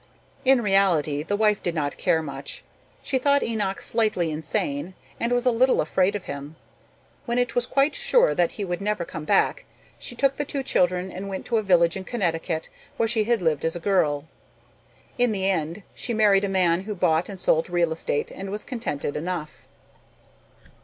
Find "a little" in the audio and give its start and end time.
5.45-5.79